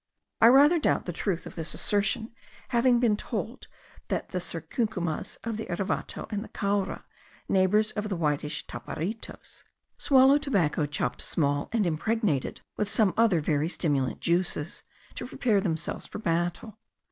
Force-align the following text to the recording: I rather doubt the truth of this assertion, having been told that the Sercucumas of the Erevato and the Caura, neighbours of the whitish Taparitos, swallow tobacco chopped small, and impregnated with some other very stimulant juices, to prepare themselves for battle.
I 0.41 0.47
rather 0.47 0.79
doubt 0.79 1.05
the 1.05 1.13
truth 1.13 1.45
of 1.45 1.53
this 1.53 1.75
assertion, 1.75 2.33
having 2.69 2.99
been 2.99 3.15
told 3.15 3.67
that 4.07 4.29
the 4.29 4.39
Sercucumas 4.39 5.37
of 5.43 5.57
the 5.57 5.67
Erevato 5.69 6.25
and 6.31 6.43
the 6.43 6.47
Caura, 6.49 7.05
neighbours 7.47 7.91
of 7.91 8.09
the 8.09 8.15
whitish 8.15 8.65
Taparitos, 8.65 9.63
swallow 9.99 10.39
tobacco 10.39 10.87
chopped 10.87 11.21
small, 11.21 11.69
and 11.71 11.85
impregnated 11.85 12.61
with 12.77 12.89
some 12.89 13.13
other 13.15 13.41
very 13.41 13.69
stimulant 13.69 14.21
juices, 14.21 14.81
to 15.13 15.27
prepare 15.27 15.61
themselves 15.61 16.07
for 16.07 16.17
battle. 16.17 16.79